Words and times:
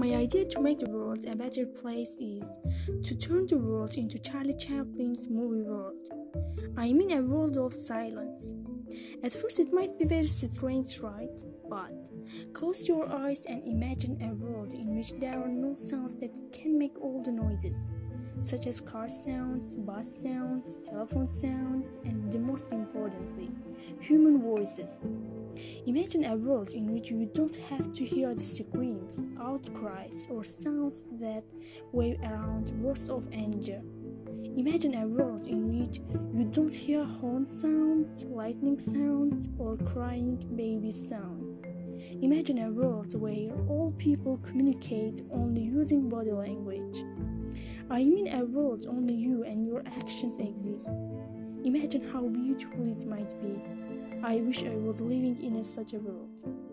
My 0.00 0.14
idea 0.14 0.46
to 0.46 0.62
make 0.62 0.78
the 0.78 0.88
world 0.88 1.26
a 1.26 1.36
better 1.36 1.66
place 1.66 2.18
is 2.22 2.48
to 3.04 3.14
turn 3.14 3.46
the 3.46 3.58
world 3.58 3.98
into 3.98 4.18
Charlie 4.18 4.54
Chaplin's 4.54 5.28
movie 5.28 5.60
world. 5.60 6.08
I 6.74 6.90
mean 6.94 7.10
a 7.12 7.20
world 7.20 7.58
of 7.58 7.74
silence. 7.74 8.54
At 9.22 9.34
first, 9.34 9.60
it 9.60 9.74
might 9.74 9.98
be 9.98 10.06
very 10.06 10.26
strange, 10.26 11.00
right? 11.00 11.38
But 11.68 12.08
close 12.54 12.88
your 12.88 13.12
eyes 13.12 13.44
and 13.44 13.62
imagine 13.68 14.16
a 14.22 14.34
world 14.34 14.72
in 14.72 14.96
which 14.96 15.12
there 15.20 15.38
are 15.38 15.48
no 15.48 15.74
sounds 15.74 16.16
that 16.16 16.50
can 16.50 16.78
make 16.78 16.98
all 16.98 17.22
the 17.22 17.32
noises, 17.32 17.98
such 18.40 18.66
as 18.66 18.80
car 18.80 19.06
sounds, 19.06 19.76
bus 19.76 20.22
sounds, 20.22 20.78
telephone 20.82 21.26
sounds, 21.26 21.98
and 22.06 22.32
the 22.32 22.38
most 22.38 22.72
importantly, 22.72 23.50
human 24.00 24.40
voices. 24.40 25.10
Imagine 25.86 26.24
a 26.24 26.36
world 26.36 26.72
in 26.72 26.92
which 26.92 27.10
you 27.10 27.30
don't 27.34 27.56
have 27.56 27.92
to 27.92 28.04
hear 28.04 28.34
the 28.34 28.40
screams, 28.40 29.28
outcries, 29.40 30.28
or 30.30 30.44
sounds 30.44 31.06
that 31.20 31.44
wave 31.92 32.18
around 32.22 32.70
words 32.82 33.08
of 33.08 33.28
anger. 33.32 33.80
Imagine 34.56 34.96
a 34.96 35.06
world 35.06 35.46
in 35.46 35.80
which 35.80 36.00
you 36.34 36.44
don't 36.44 36.74
hear 36.74 37.04
horn 37.04 37.46
sounds, 37.46 38.24
lightning 38.24 38.78
sounds, 38.78 39.48
or 39.58 39.76
crying 39.76 40.36
baby 40.56 40.92
sounds. 40.92 41.62
Imagine 42.22 42.58
a 42.58 42.70
world 42.70 43.18
where 43.18 43.52
all 43.68 43.94
people 43.98 44.38
communicate 44.38 45.22
only 45.32 45.62
using 45.62 46.08
body 46.08 46.32
language. 46.32 47.04
I 47.90 48.04
mean 48.04 48.28
a 48.28 48.44
world 48.44 48.86
only 48.88 49.14
you 49.14 49.44
and 49.44 49.66
your 49.66 49.82
actions 49.86 50.38
exist. 50.38 50.90
Imagine 51.64 52.08
how 52.12 52.28
beautiful 52.28 52.88
it 52.88 53.06
might 53.06 53.40
be. 53.40 53.62
I 54.22 54.36
wish 54.36 54.64
I 54.64 54.76
was 54.76 55.00
living 55.00 55.42
in 55.42 55.56
a 55.56 55.64
such 55.64 55.94
a 55.94 55.98
world. 55.98 56.69